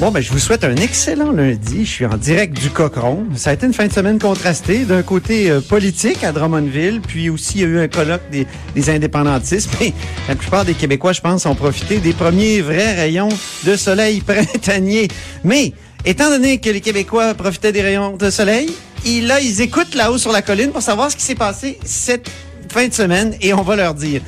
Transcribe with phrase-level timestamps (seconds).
[0.00, 1.84] Bon, ben, je vous souhaite un excellent lundi.
[1.84, 3.26] Je suis en direct du Cochon.
[3.36, 4.86] Ça a été une fin de semaine contrastée.
[4.86, 8.46] D'un côté euh, politique à Drummondville, puis aussi il y a eu un colloque des,
[8.88, 9.68] indépendantistes.
[9.80, 9.92] Mais
[10.26, 13.28] la plupart des Québécois, je pense, ont profité des premiers vrais rayons
[13.66, 15.08] de soleil printanier.
[15.44, 15.74] Mais,
[16.06, 18.70] étant donné que les Québécois profitaient des rayons de soleil,
[19.04, 22.30] et là, ils écoutent là-haut sur la colline pour savoir ce qui s'est passé cette
[22.70, 24.22] fin de semaine et on va leur dire.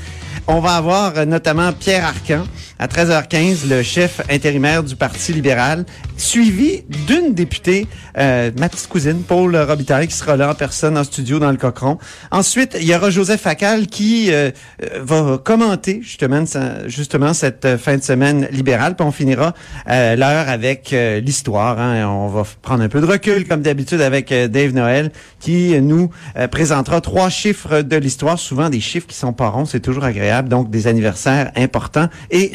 [0.49, 2.45] On va avoir euh, notamment Pierre Arcan
[2.83, 5.85] à 13h15, le chef intérimaire du Parti libéral,
[6.17, 7.87] suivi d'une députée,
[8.19, 11.57] euh, ma petite cousine, Paul Robitaille, qui sera là en personne en studio dans le
[11.57, 11.99] Cochon.
[12.33, 14.51] Ensuite, il y aura Joseph Facal qui euh,
[14.83, 16.43] euh, va commenter justement,
[16.87, 18.97] justement cette fin de semaine libérale.
[18.97, 19.55] Puis on finira
[19.89, 21.79] euh, l'heure avec euh, l'histoire.
[21.79, 22.09] Hein.
[22.09, 26.11] On va prendre un peu de recul, comme d'habitude, avec euh, Dave Noël, qui nous
[26.37, 30.03] euh, présentera trois chiffres de l'histoire, souvent des chiffres qui sont pas ronds, c'est toujours
[30.03, 32.51] agréable, donc des anniversaires importants et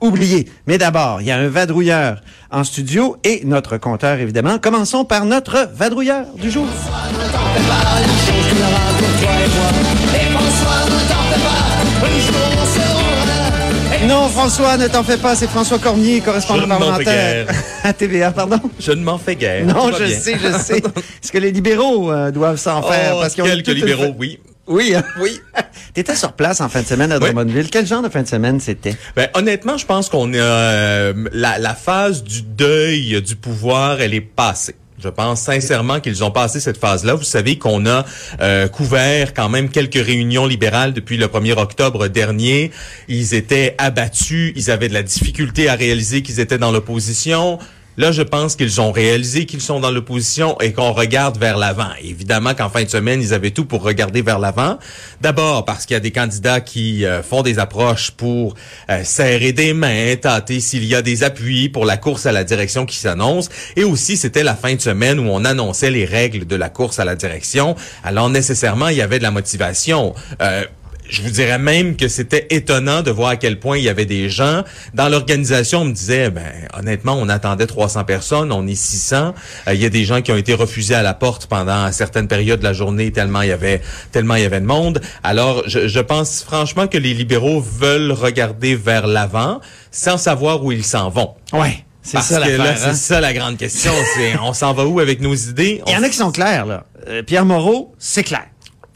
[0.00, 0.48] oubliés.
[0.66, 4.58] Mais d'abord, il y a un vadrouilleur en studio et notre compteur, évidemment.
[4.58, 6.66] Commençons par notre vadrouilleur du jour.
[14.06, 17.46] Non, François, ne t'en fais pas, c'est François Cormier, correspondant Je parlementaire
[17.82, 18.60] à TVA, pardon.
[18.78, 19.64] Je ne m'en fais guère.
[19.66, 20.18] Non, je bien.
[20.18, 20.76] sais, je sais.
[21.22, 23.18] Est-ce que les libéraux euh, doivent s'en Oh, faire?
[23.18, 24.38] Parce qu'ils quelques libéraux, oui.
[24.66, 25.04] Oui, hein?
[25.20, 25.40] oui.
[25.94, 27.24] T'étais sur place en fin de semaine à Oui.
[27.24, 27.70] Drummondville.
[27.70, 28.96] Quel genre de fin de semaine c'était?
[29.14, 34.14] Ben, honnêtement, je pense qu'on a euh, la, la phase du deuil du pouvoir, elle
[34.14, 34.74] est passée.
[35.02, 37.14] Je pense sincèrement qu'ils ont passé cette phase-là.
[37.14, 38.04] Vous savez qu'on a
[38.40, 42.70] euh, couvert quand même quelques réunions libérales depuis le 1er octobre dernier.
[43.08, 47.58] Ils étaient abattus, ils avaient de la difficulté à réaliser qu'ils étaient dans l'opposition.
[47.98, 51.90] Là, je pense qu'ils ont réalisé qu'ils sont dans l'opposition et qu'on regarde vers l'avant.
[52.02, 54.78] Évidemment qu'en fin de semaine, ils avaient tout pour regarder vers l'avant.
[55.22, 58.54] D'abord parce qu'il y a des candidats qui euh, font des approches pour
[58.90, 62.44] euh, serrer des mains, tâter s'il y a des appuis pour la course à la
[62.44, 63.48] direction qui s'annonce.
[63.76, 66.98] Et aussi, c'était la fin de semaine où on annonçait les règles de la course
[66.98, 67.76] à la direction.
[68.04, 70.14] Alors nécessairement, il y avait de la motivation.
[70.42, 70.64] Euh,
[71.08, 74.06] je vous dirais même que c'était étonnant de voir à quel point il y avait
[74.06, 74.62] des gens
[74.94, 75.80] dans l'organisation.
[75.80, 76.44] On me disait, ben
[76.78, 79.34] honnêtement, on attendait 300 personnes, on est 600.
[79.68, 82.28] Euh, il y a des gens qui ont été refusés à la porte pendant certaines
[82.28, 83.80] périodes de la journée tellement il y avait
[84.12, 85.00] tellement il y avait de monde.
[85.22, 90.72] Alors, je, je pense franchement que les libéraux veulent regarder vers l'avant sans savoir où
[90.72, 91.34] ils s'en vont.
[91.52, 91.84] Ouais.
[92.02, 92.94] C'est ça que là, c'est hein?
[92.94, 93.90] ça la grande question.
[94.14, 95.82] C'est on s'en va où avec nos idées?
[95.86, 96.84] Il y en a qui sont clairs, là.
[97.08, 98.46] Euh, Pierre Moreau, c'est clair.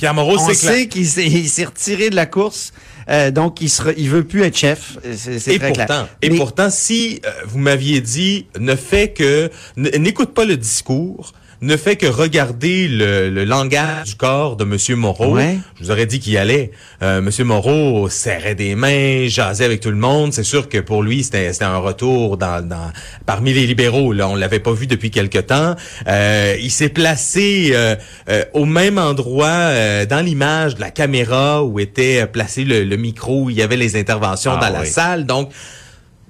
[0.01, 2.73] Pierre Moreau, On c'est sait qu'il s'est retiré de la course,
[3.11, 4.97] euh, donc il sera, il veut plus être chef.
[5.15, 6.09] C'est très pourtant, clair.
[6.23, 11.33] et Mais- pourtant, si euh, vous m'aviez dit ne fait que n'écoute pas le discours,
[11.63, 15.59] ne fait que regarder le, le langage du corps de Monsieur Moreau, Ouais.
[15.79, 16.71] je vous aurais dit qu'il y allait.
[17.03, 20.33] Euh, Monsieur Moreau serrait des mains, jasait avec tout le monde.
[20.33, 22.91] C'est sûr que pour lui, c'était un retour dans, dans
[23.27, 24.13] parmi les libéraux.
[24.15, 25.75] Là, on l'avait pas vu depuis quelque temps.
[26.09, 27.95] Euh, il s'est placé euh,
[28.31, 32.97] euh, au même endroit euh, dans l'image de la caméra où était placé le, le
[32.97, 35.27] micro, où il y avait les interventions Ah dans la salle.
[35.27, 35.51] Donc,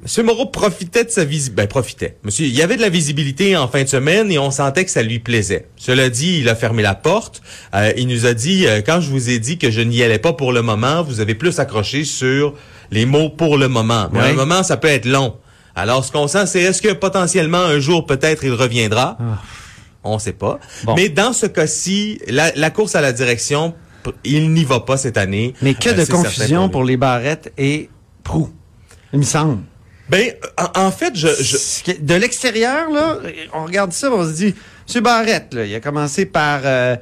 [0.02, 1.62] Monsieur Moreau profitait de sa visibilité.
[1.62, 2.16] Ben, profitait.
[2.22, 4.90] Monsieur, il y avait de la visibilité en fin de semaine et on sentait que
[4.90, 5.68] ça lui plaisait.
[5.76, 7.42] Cela dit, il a fermé la porte.
[7.74, 10.18] Euh, il nous a dit, euh, quand je vous ai dit que je n'y allais
[10.18, 12.54] pas pour le moment, vous avez plus accroché sur
[12.90, 14.08] les mots pour le moment.
[14.12, 15.36] Mais un moment, ça peut être long.
[15.76, 19.18] Alors, ce qu'on sent, c'est est-ce que potentiellement un jour, peut-être, il reviendra?
[20.02, 20.58] On sait pas.
[20.84, 20.94] Bon.
[20.94, 23.74] Mais dans ce cas-ci, la, la course à la direction,
[24.24, 25.52] il n'y va pas cette année.
[25.60, 27.90] Mais que Euh, de confusion pour les barrettes et
[28.24, 28.48] Prou.
[29.12, 29.58] Il me semble.
[30.10, 33.18] Ben, en, en fait, je, je, De l'extérieur, là,
[33.54, 34.54] on regarde ça, on se dit,
[34.94, 35.02] M.
[35.02, 36.96] Barrette, là, il a commencé par euh,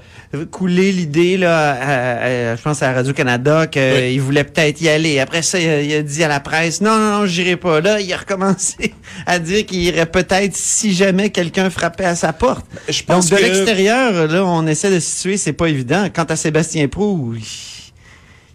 [0.51, 5.21] couler l'idée, là, à- à- je pense à Radio-Canada, qu'il voulait peut-être y aller.
[5.21, 7.81] Après ça, il a, il a dit à la presse, non, non, non, j'irai pas.
[7.81, 8.93] Là, il a recommencé
[9.27, 12.67] à dire qu'il irait peut-être si jamais quelqu'un frappait à sa porte.
[12.91, 16.09] Je pense Donc, de que- l'extérieur, là, on essaie de se situer, c'est pas évident.
[16.15, 17.43] Quant à Sébastien Prou, il-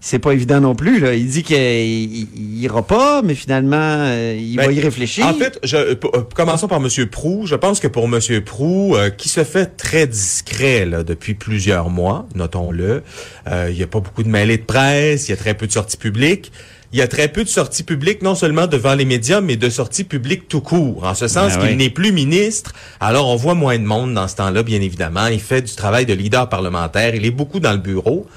[0.05, 0.99] c'est pas évident non plus.
[0.99, 1.13] Là.
[1.13, 5.25] Il dit qu'il il- il ira pas, mais finalement, euh, il Ben, va y réfléchir.
[5.25, 5.95] En fait, je, euh,
[6.35, 7.45] commençons par Monsieur Prou.
[7.47, 11.89] Je pense que pour Monsieur Prou, euh, qui se fait très discret là, depuis plusieurs
[11.89, 13.01] mois, notons-le,
[13.49, 15.67] euh, il y a pas beaucoup de mêlées de presse, il y a très peu
[15.67, 16.51] de sorties publiques.
[16.91, 19.69] Il y a très peu de sorties publiques, non seulement devant les médias, mais de
[19.69, 21.05] sorties publiques tout court.
[21.05, 21.75] En ce sens Ben qu'il oui.
[21.77, 22.73] n'est plus ministre.
[22.99, 25.25] Alors, on voit moins de monde dans ce temps-là, bien évidemment.
[25.27, 27.15] Il fait du travail de leader parlementaire.
[27.15, 28.27] Il est beaucoup dans le bureau.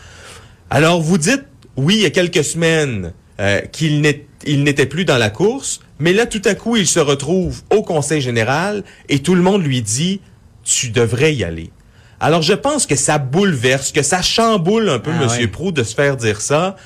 [0.71, 1.45] Alors, vous dites,
[1.77, 6.27] oui, il y a quelques semaines euh, qu'il n'était plus dans la course, mais là,
[6.27, 10.21] tout à coup, il se retrouve au Conseil général et tout le monde lui dit,
[10.65, 11.71] tu devrais y aller.
[12.19, 15.49] Alors, je pense que ça bouleverse, que ça chamboule un peu Ah Monsieur ouais.
[15.49, 16.77] Proux de se faire dire ça,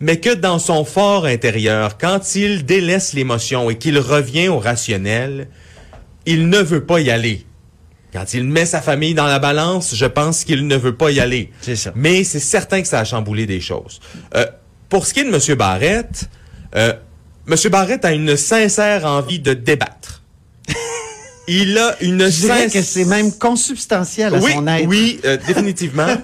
[0.00, 5.48] mais que dans son fort intérieur, quand il délaisse l'émotion et qu'il revient au rationnel,
[6.26, 7.44] il ne veut pas y aller.
[8.12, 11.20] Quand il met sa famille dans la balance, je pense qu'il ne veut pas y
[11.20, 11.52] aller.
[11.60, 11.92] C'est ça.
[11.94, 14.00] Mais c'est certain que ça a chamboulé des choses.
[14.34, 14.46] Euh,
[14.88, 15.56] pour ce qui est de M.
[15.56, 16.28] Barrette,
[16.74, 16.92] euh,
[17.48, 17.56] M.
[17.70, 20.22] Barrette a une sincère envie de débattre.
[21.48, 22.72] Il a une Je dirais sincère...
[22.72, 24.86] que c'est même consubstantiel à oui, son être.
[24.86, 26.06] Oui, euh, définitivement.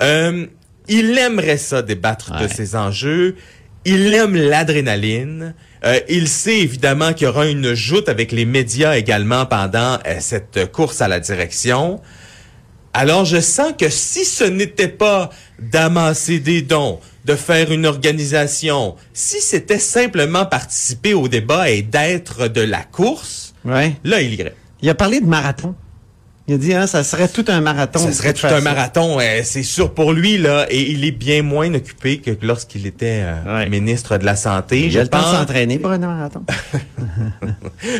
[0.00, 0.46] Euh,
[0.88, 3.36] il aimerait ça débattre de ces enjeux.
[3.84, 5.54] Il aime l'adrénaline.
[5.84, 10.16] Euh, il sait évidemment qu'il y aura une joute avec les médias également pendant euh,
[10.20, 12.00] cette course à la direction.
[12.94, 18.96] Alors je sens que si ce n'était pas d'amasser des dons, de faire une organisation,
[19.14, 23.94] si c'était simplement participer au débat et d'être de la course, Ouais.
[24.04, 24.54] là il irait.
[24.82, 25.74] Il a parlé de marathon.
[26.48, 28.00] Il a dit, hein, ça serait tout un marathon.
[28.00, 31.42] Ça serait tout un marathon, euh, c'est sûr pour lui là, et il est bien
[31.42, 33.68] moins occupé que lorsqu'il était euh, Ouais.
[33.68, 34.86] ministre de la santé.
[34.86, 35.32] Il je a le temps de pense.
[35.36, 36.42] s'entraîner pour un marathon.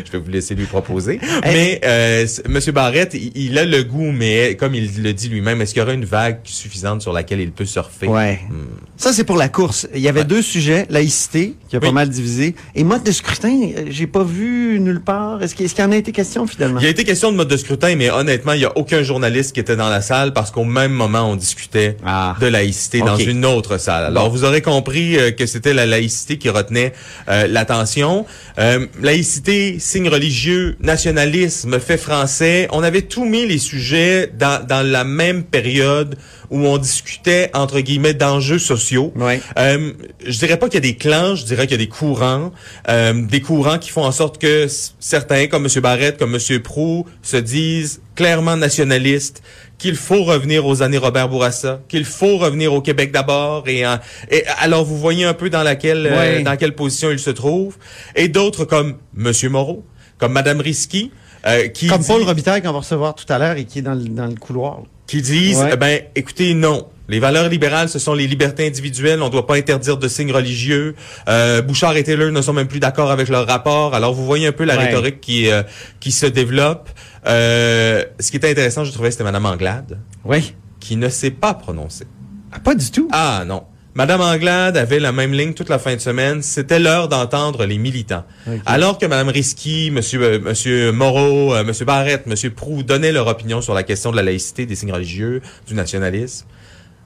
[0.04, 1.20] Je vais vous laisser lui proposer.
[1.44, 5.60] Mais euh, Monsieur Barrette, il, il a le goût, mais comme il le dit lui-même,
[5.60, 8.06] est-ce qu'il y aura une vague suffisante sur laquelle il peut surfer?
[8.08, 8.40] Ouais.
[8.50, 8.66] Hmm.
[8.96, 9.86] Ça, c'est pour la course.
[9.94, 10.86] Il y avait deux sujets.
[10.90, 11.86] Laïcité, qui a Oui.
[11.86, 12.54] pas mal divisé.
[12.74, 15.42] Et mode de scrutin, j'ai pas vu nulle part.
[15.42, 16.80] Est-ce qu'il qu'il en a été question, finalement?
[16.80, 19.02] Il y a été question de mode de scrutin, mais honnêtement, il n'y a aucun
[19.02, 22.36] journaliste qui était dans la salle parce qu'au même moment, on discutait Ah.
[22.40, 24.04] de laïcité dans une autre salle.
[24.04, 26.92] Alors, vous aurez compris euh, que c'était la laïcité qui retenait
[27.28, 28.26] euh, l'attention.
[28.58, 32.68] Euh, laïcité, signe religieux, nationalisme, fait français.
[32.72, 36.16] On avait tout mis les sujets dans, dans la même période
[36.52, 39.12] où on discutait, entre guillemets, d'enjeux sociaux.
[39.16, 39.40] Ouais.
[39.58, 39.92] Euh,
[40.24, 42.52] je dirais pas qu'il y a des clans, je dirais qu'il y a des courants,
[42.88, 44.66] euh, des courants qui font en sorte que
[45.00, 45.80] certains, comme M.
[45.82, 46.60] Barrette, comme M.
[46.60, 49.42] Prou, se disent clairement nationalistes,
[49.78, 53.98] qu'il faut revenir aux années Robert Bourassa, qu'il faut revenir au Québec d'abord, et, en-
[54.30, 57.78] et alors vous voyez un peu dans laquelle, euh, dans quelle position il se trouve,
[58.14, 59.32] et d'autres comme M.
[59.50, 59.84] Moreau,
[60.18, 61.10] comme Mme Risky,
[61.46, 63.82] euh, qui Comme dit- Paul Robitaille qu'on va recevoir tout à l'heure et qui est
[63.82, 64.82] dans le, dans le couloir.
[65.12, 65.70] Qui disent, Ouais.
[65.74, 66.88] eh ben, écoutez, non.
[67.08, 69.20] Les valeurs libérales, ce sont les libertés individuelles.
[69.20, 70.94] On ne doit pas interdire de signes religieux.
[71.28, 73.94] Euh, Bouchard et Taylor ne sont même plus d'accord avec leur rapport.
[73.94, 74.86] Alors, vous voyez un peu la Ouais.
[74.86, 75.62] rhétorique qui euh,
[76.00, 76.88] qui se développe.
[77.26, 80.54] Euh, ce qui était intéressant, je trouvais, c'était Madame Anglade, Oui.
[80.80, 82.06] qui ne s'est pas prononcée.
[82.50, 83.08] Ah, pas du tout.
[83.12, 83.64] Ah non.
[83.94, 86.40] Madame Anglade avait la même ligne toute la fin de semaine.
[86.40, 88.24] C'était l'heure d'entendre les militants.
[88.64, 93.26] Alors que Madame Risky, Monsieur, euh, Monsieur Moreau, euh, Monsieur Barrette, Monsieur Prou donnaient leur
[93.26, 96.46] opinion sur la question de la laïcité, des signes religieux, du nationalisme,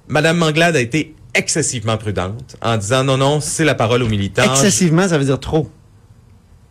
[0.07, 4.45] Madame Anglade a été excessivement prudente en disant non, non, c'est la parole aux militants.
[4.45, 5.69] Excessivement, ça veut dire trop.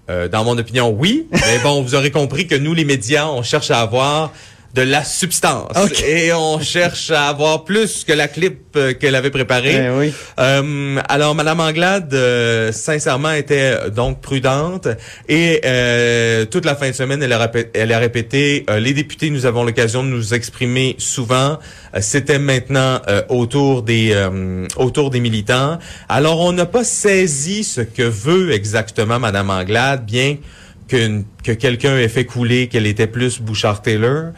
[0.10, 1.28] Euh, dans mon opinion, oui.
[1.32, 4.32] Mais bon, vous aurez compris que nous, les médias, on cherche à avoir
[4.76, 5.72] de la substance.
[5.82, 6.04] Ok.
[6.04, 9.86] Et on cherche à avoir plus que la clip euh, qu'elle avait préparée.
[9.86, 10.14] Eh oui.
[10.38, 14.90] Euh, alors, Madame Anglade, euh, sincèrement, était euh, donc prudente.
[15.30, 18.94] Et euh, toute la fin de semaine, elle a, répé- elle a répété, euh, les
[18.94, 21.58] députés, nous avons l'occasion de nous exprimer souvent.
[22.02, 25.80] C'était maintenant euh, autour des euh, autour des militants.
[26.10, 30.36] Alors, on n'a pas saisi ce que veut exactement Madame Anglade, bien
[30.88, 34.32] que, que quelqu'un ait fait couler qu'elle était plus Bouchard-Taylor.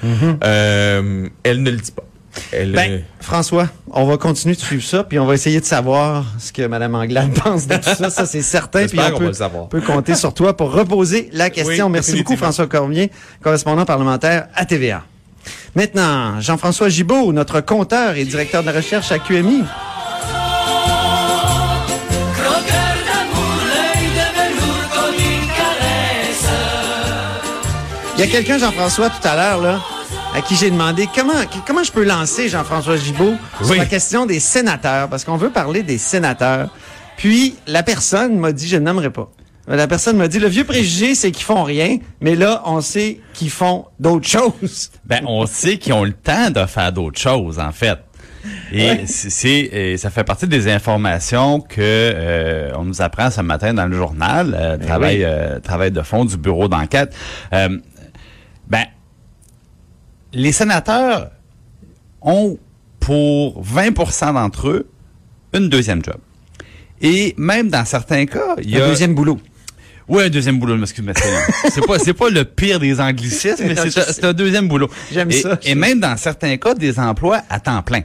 [0.44, 2.04] Euh, elle ne le dit pas.
[2.52, 2.72] Elle.
[2.72, 6.52] Ben, François, on va continuer de suivre ça, puis on va essayer de savoir ce
[6.52, 8.10] que Mme Anglade pense de tout ça.
[8.10, 8.86] Ça, c'est certain.
[8.86, 9.70] Puis on peut, va le savoir.
[9.70, 11.88] peut compter sur toi pour reposer la question.
[11.88, 12.38] Oui, Merci beaucoup.
[12.38, 13.12] François Cormier,
[13.42, 15.04] correspondant parlementaire à TVA.
[15.76, 19.64] Maintenant, Jean-François Gibault, notre compteur et directeur de la recherche à QMI.
[28.18, 29.80] Il y a quelqu'un, Jean-François, tout à l'heure, là,
[30.36, 31.34] à qui j'ai demandé comment,
[31.68, 35.84] comment je peux lancer Jean-François Gibault sur la question des sénateurs, parce qu'on veut parler
[35.84, 36.70] des sénateurs.
[37.18, 39.30] Puis, la personne m'a dit, je ne nommerai pas.
[39.68, 43.20] La personne m'a dit, le vieux préjugé, c'est qu'ils font rien, mais là, on sait
[43.34, 44.90] qu'ils font d'autres choses.
[45.06, 48.00] Ben, on sait qu'ils ont le temps de faire d'autres choses, en fait.
[48.72, 49.04] Et Ouais.
[49.06, 53.98] c'est, ça fait partie des informations que euh, on nous apprend ce matin dans le
[53.98, 55.24] journal, euh, travail, oui.
[55.26, 57.14] euh, travail de fond du bureau d'enquête.
[58.70, 58.86] Ben,
[60.34, 61.32] les sénateurs
[62.22, 62.58] ont
[63.00, 64.90] pour 20% d'entre eux
[65.54, 66.18] une deuxième job.
[67.02, 69.40] Et même dans certains cas, il y Un a deuxième boulot.
[70.10, 71.14] oui, un deuxième boulot, excuse-moi.
[71.70, 74.90] c'est- pas, c'est pas le pire des anglicismes, mais c'est un, un deuxième boulot.
[75.12, 78.02] J'aime ça, Et même dans certains cas, des emplois à temps plein.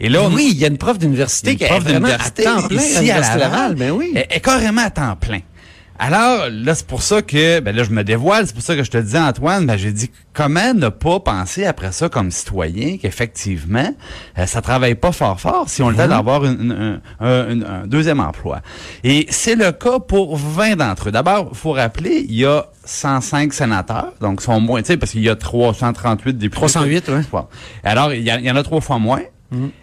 [0.00, 2.66] Et là, on- oui, il y a une prof d'université qui est vraiment à temps
[2.68, 3.74] plein ici à Laval.
[3.76, 4.12] Ben oui.
[4.14, 5.40] Elle est carrément à temps plein.
[6.02, 8.82] Alors, là, c'est pour ça que, ben là, je me dévoile, c'est pour ça que
[8.82, 12.96] je te dis, Antoine, ben, j'ai dit, comment ne pas penser après ça comme citoyen
[12.96, 13.94] qu'effectivement,
[14.38, 18.18] euh, ça travaille pas fort fort si on le temps d'avoir une- une- un, deuxième
[18.20, 18.62] emploi.
[19.04, 21.12] Et c'est le cas pour 20 d'entre eux.
[21.12, 25.20] D'abord, faut rappeler, il y a 105 sénateurs, donc sont moins, tu sais, parce qu'il
[25.22, 26.56] y a 338 députés.
[26.56, 27.20] 308, ouais.
[27.30, 27.44] Bon.
[27.84, 29.20] Alors, il y, il en a trois fois moins.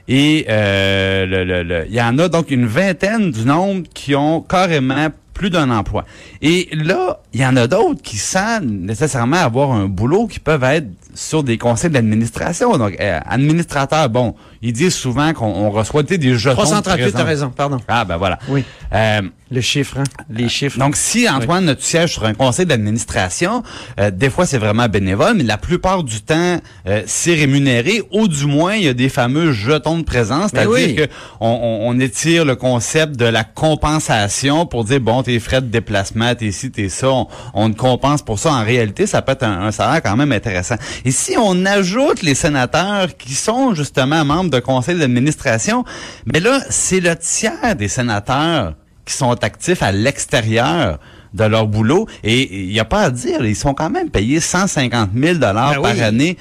[0.08, 4.16] Et euh, le- le- le- il y en a donc une vingtaine du nombre qui
[4.16, 6.04] ont carrément plus d'un emploi.
[6.42, 10.64] Et là, il y en a d'autres qui, sans nécessairement avoir un boulot, qui peuvent
[10.64, 12.78] être sur des conseils d'administration.
[12.78, 16.52] Donc, euh, administrateurs, bon, ils disent souvent qu'on on reçoit des jetons.
[16.62, 17.78] de 338, t'as raison, pardon.
[17.88, 18.38] Ah, ben voilà.
[18.50, 18.64] Oui.
[18.94, 20.04] Euh, Le chiffre, hein?
[20.30, 20.78] Les chiffres.
[20.80, 23.64] donc, si Antoine, tu sièges sur un conseil d'administration,
[24.00, 28.02] euh, des fois c'est vraiment bénévole, mais la plupart du temps, euh, c'est rémunéré.
[28.12, 30.96] Ou du moins, il y a des fameux jetons de présence, c'est-à-dire oui.
[30.96, 31.08] que
[31.40, 35.68] on, on- on étire le concept de la compensation pour dire bon, tes frais de
[35.68, 38.54] déplacement, t'es ci, t'es ça, on, on te compense pour ça.
[38.54, 40.76] En réalité, ça peut être un, un salaire quand même intéressant.
[41.04, 45.84] Et si on ajoute les sénateurs qui sont justement membres de conseils d'administration,
[46.26, 50.98] mais là, c'est le tiers des sénateurs qui sont actifs à l'extérieur
[51.34, 52.08] de leur boulot.
[52.24, 55.76] Et il n'y a pas à dire, ils sont quand même payés 150 000 dollars
[55.76, 56.02] Ben par oui.
[56.02, 56.38] année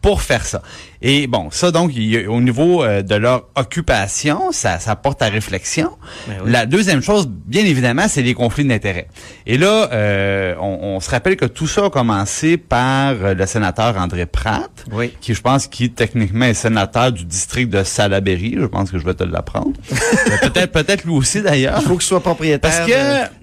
[0.00, 0.62] pour faire ça.
[1.00, 5.26] Et bon, ça donc, il au niveau euh, de leur occupation, ça, ça porte à
[5.28, 5.90] réflexion.
[6.26, 6.50] Ben oui.
[6.50, 9.06] La deuxième chose, bien évidemment, c'est les conflits d'intérêts.
[9.46, 13.46] Et là, euh, on, on se rappelle que tout ça a commencé par euh, le
[13.46, 15.12] sénateur André Pratt, Oui.
[15.20, 18.56] qui je pense qui techniquement est sénateur du district de Salaberry.
[18.58, 19.72] Je pense que je vais te l'apprendre.
[20.42, 21.78] Peut-être, peut-être lui aussi d'ailleurs.
[21.80, 22.92] Il faut que je sois propriétaire Parce que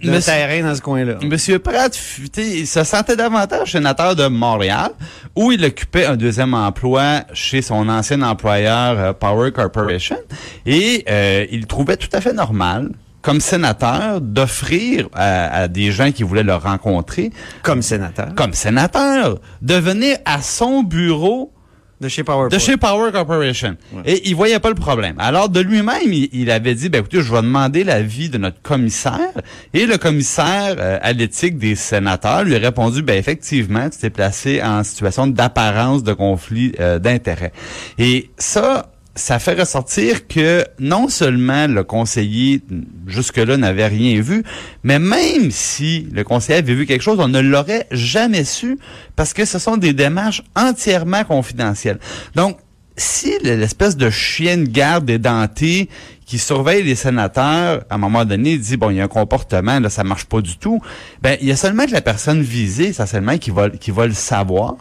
[0.01, 1.15] de, d'un monsieur- terrain dans ce coin-là.
[1.23, 1.97] Monsieur Pratt,
[2.37, 4.91] il se sentait davantage sénateur de Montréal,
[5.35, 10.17] où il occupait un deuxième emploi chez son ancien employeur euh, Power Corporation,
[10.65, 12.89] et euh, il trouvait tout à fait normal,
[13.21, 17.31] comme sénateur, d'offrir à, à des gens qui voulaient le rencontrer,
[17.63, 18.35] Comme sénateur.
[18.35, 21.51] comme sénateur, de venir à son bureau
[22.01, 22.49] De chez PowerPoint.
[22.49, 23.77] de chez Power Corporation.
[24.05, 25.15] Et il voyait pas le problème.
[25.17, 28.61] Alors, de lui-même, il, il avait dit, ben écoutez, je vais demander l'avis de notre
[28.61, 29.31] commissaire.
[29.73, 34.09] Et le commissaire euh, à l'éthique des sénateurs lui a répondu, ben effectivement, tu t'es
[34.09, 37.53] placé en situation d'apparence de conflit euh, d'intérêt.
[37.97, 42.61] Et ça, ça fait ressortir que non seulement le conseiller
[43.07, 44.43] jusque-là n'avait rien vu,
[44.83, 48.77] mais même si le conseiller avait vu quelque chose, on ne l'aurait jamais su
[49.15, 51.99] parce que ce sont des démarches entièrement confidentielles.
[52.35, 52.57] Donc,
[52.97, 55.89] si l'espèce de chien de garde édenté
[56.25, 59.79] qui surveille les sénateurs, à un moment donné, dit, bon, il y a un comportement,
[59.79, 60.81] là, ça marche pas du tout,
[61.21, 64.13] ben, il y a seulement que la personne visée, essentiellement, qui va, qui va le
[64.13, 64.75] savoir.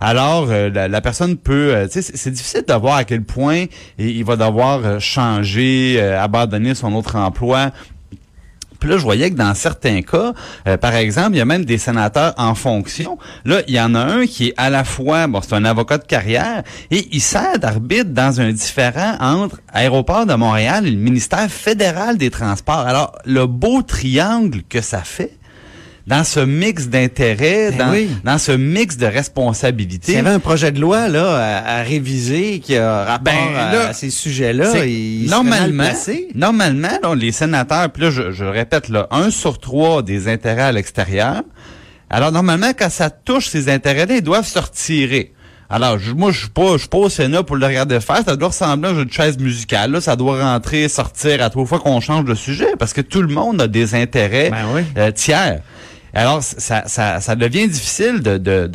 [0.00, 3.66] Alors, euh, la, personne peut, euh, tu c'est- c'est difficile de voir à quel point
[3.98, 7.70] il, il va devoir euh, changer, euh, abandonner son autre emploi,
[8.78, 10.32] puis là, je voyais que dans certains cas,
[10.66, 13.18] euh, par exemple, il y a même des sénateurs en fonction.
[13.44, 15.98] Là, il y en a un qui est à la fois, bon, c'est un avocat
[15.98, 20.98] de carrière, et il sert d'arbitre dans un différent entre Aéroport de Montréal et le
[20.98, 22.86] ministère fédéral des Transports.
[22.86, 25.37] Alors, le beau triangle que ça fait,
[26.08, 28.08] dans ce mix d'intérêts, Ben dans, oui.
[28.24, 30.06] dans ce mix de responsabilités.
[30.06, 33.54] S'il y avait un projet de loi là à, à réviser qui a rapport Ben,
[33.56, 35.84] à, là, à ces sujets-là, il normalement,
[36.34, 40.62] normalement, là, les sénateurs, puis là, je, je répète, là, un sur trois des intérêts
[40.62, 41.42] à l'extérieur.
[42.10, 45.32] Alors, normalement, quand ça touche ces intérêts-là, ils doivent se retirer.
[45.70, 48.22] Alors, je- moi, je suis pas, je suis pas au Sénat pour le regarder faire.
[48.26, 49.90] Ça doit ressembler à une chaise musicale.
[49.90, 50.00] Là.
[50.00, 53.28] Ça doit rentrer, sortir à trois fois qu'on change de sujet, parce que tout le
[53.28, 54.80] monde a des intérêts Ben oui.
[54.96, 55.60] euh, tiers.
[56.12, 58.66] Alors, ça, ça, ça devient difficile de, de,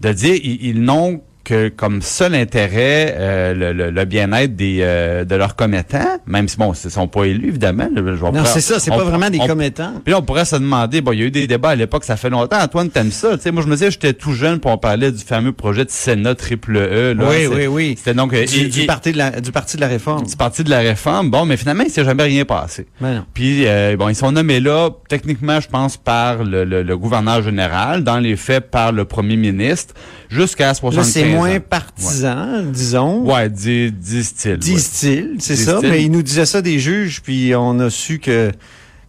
[0.00, 4.78] de, dire ils, ils n'ont que comme seul intérêt euh, le, le- le bien-être des
[4.80, 7.88] euh, de leurs commettants, même si bon, ils sont pas élus évidemment.
[7.94, 9.92] Je Non, c'est ça, c'est pas vraiment des on- commettants.
[10.04, 12.02] Puis là, on pourrait se demander, bon, il y a eu des débats à l'époque,
[12.04, 12.58] ça fait longtemps.
[12.60, 13.36] Antoine, t'aimes ça?
[13.36, 15.84] Tu sais, moi, je me disais, j'étais tout jeune, puis on parlait du fameux projet
[15.84, 17.14] de Sénat triple E.
[17.14, 17.94] Là, Oui, oui, oui.
[17.96, 20.26] C'était donc euh, Du, et- du parti de la, du parti de la réforme.
[20.26, 21.30] du parti de la réforme.
[21.30, 22.86] Bon, mais finalement, il s'est jamais rien passé.
[23.00, 23.24] Ben non.
[23.34, 27.40] Puis, euh, bon, ils sont nommés là, techniquement, je pense, par le, le- le gouverneur
[27.42, 29.94] général, dans les faits, par le premier ministre,
[30.28, 33.22] jusqu'à 75 Là, c'est moins partisan, disons.
[33.30, 34.50] Ouais, dis- disent-ils.
[34.52, 34.56] ouais.
[34.58, 35.80] Disent-ils, c'est ça.
[35.82, 38.50] Mais ils nous disaient ça des juges, puis on a su que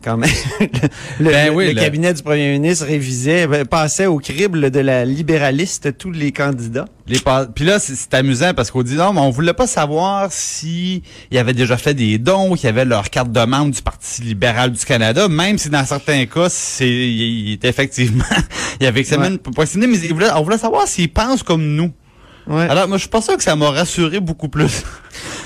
[0.03, 0.29] quand même
[1.19, 4.69] le, Ben le- oui, le le- cabinet du premier ministre révisait, ben, passait au crible
[4.69, 6.85] de la libéraliste tous les candidats.
[7.07, 7.17] Les
[7.55, 11.37] Puis là, c'est- amusant parce qu'on dit non, mais on voulait pas savoir si ils
[11.39, 14.85] avaient déjà fait des dons, qu'ils avaient leur carte de membre du Parti libéral du
[14.85, 18.23] Canada, même si dans certains cas, c'est il, il était effectivement,
[18.79, 19.97] il avait examiné, pas signé, mais
[20.35, 21.91] on voulait savoir s'ils pensent comme nous.
[22.47, 22.69] Ouais.
[22.69, 24.83] Alors, moi, je suis pas sûr que ça m'a rassuré beaucoup plus.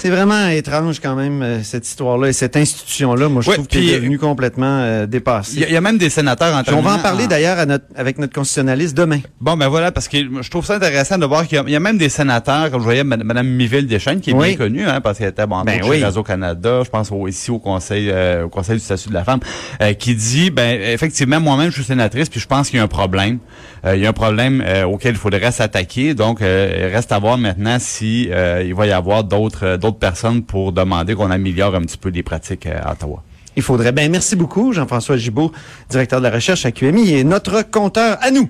[0.01, 3.29] C'est vraiment étrange quand même euh, cette histoire-là et cette institution-là.
[3.29, 5.51] Moi, je Ouais, trouve qu'elle est devenue complètement euh, dépassée.
[5.57, 7.59] Il y, a- il y a même des sénateurs en on va en parler d'ailleurs
[7.59, 9.19] à notre, avec notre constitutionnaliste demain.
[9.39, 11.71] Bon, ben voilà, parce que je trouve ça intéressant de voir qu'il y a- il
[11.71, 14.47] y, a même des sénateurs, comme je voyais Mme Miville Deschênes, qui est Oui.
[14.49, 16.03] bien connue, hein, parce qu'elle était bon, Ben chez oui.
[16.03, 19.39] Radio-Canada, je pense au- ici au Conseil euh, au Conseil du statut de la femme,
[19.83, 22.83] euh, qui dit, ben effectivement, moi-même, je suis sénatrice, puis je pense qu'il y a
[22.83, 23.37] un problème.
[23.83, 26.13] Il y a un problème auquel il faudrait s'attaquer.
[26.13, 30.43] Donc, il reste à voir maintenant si il va y avoir d'autres euh, d'autres personnes
[30.43, 33.23] pour demander qu'on améliore un petit peu les pratiques euh, à Ottawa.
[33.57, 33.91] Il faudrait.
[33.91, 35.51] Ben, merci beaucoup, Jean-François Gibault,
[35.89, 38.49] directeur de la recherche à QMI et notre compteur à nous.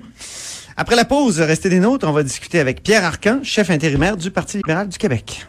[0.76, 4.30] Après la pause, restez des nôtres, on va discuter avec Pierre Arcan, chef intérimaire du
[4.30, 5.46] Parti libéral du Québec.